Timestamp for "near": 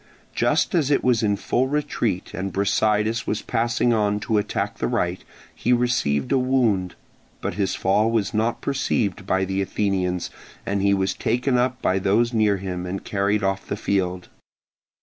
12.33-12.57